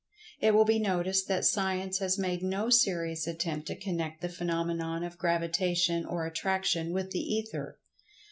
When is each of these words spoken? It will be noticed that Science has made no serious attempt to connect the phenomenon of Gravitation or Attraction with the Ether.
It 0.39 0.55
will 0.55 0.65
be 0.65 0.79
noticed 0.79 1.27
that 1.27 1.45
Science 1.45 1.99
has 1.99 2.17
made 2.17 2.41
no 2.41 2.71
serious 2.71 3.27
attempt 3.27 3.67
to 3.67 3.75
connect 3.75 4.21
the 4.21 4.29
phenomenon 4.29 5.03
of 5.03 5.19
Gravitation 5.19 6.07
or 6.07 6.25
Attraction 6.25 6.91
with 6.91 7.11
the 7.11 7.19
Ether. 7.21 7.77